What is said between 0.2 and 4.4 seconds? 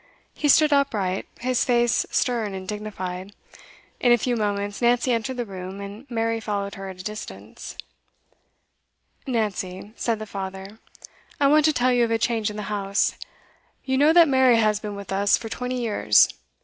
He stood upright, his face stern and dignified. In a few